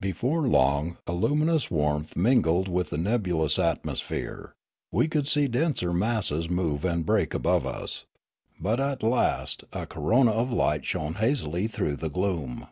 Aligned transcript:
Before 0.00 0.48
long 0.48 0.96
a 1.06 1.12
luminous 1.12 1.70
warmth 1.70 2.16
mingled 2.16 2.68
with 2.70 2.88
the 2.88 2.96
nebulous 2.96 3.58
atmosphere; 3.58 4.54
we 4.90 5.08
could 5.08 5.28
see 5.28 5.46
denser 5.46 5.92
masses 5.92 6.48
move 6.48 6.86
and 6.86 7.04
break 7.04 7.34
above 7.34 7.66
us; 7.66 8.06
and 8.64 8.80
at 8.80 9.02
last 9.02 9.64
a 9.74 9.84
corona 9.84 10.30
of 10.30 10.50
light 10.50 10.86
shone 10.86 11.16
hazily 11.16 11.66
through 11.68 11.96
the 11.96 12.08
gloom. 12.08 12.66